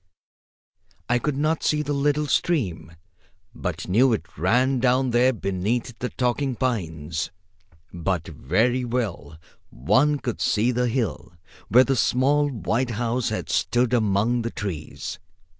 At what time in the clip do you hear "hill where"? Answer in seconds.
10.87-11.83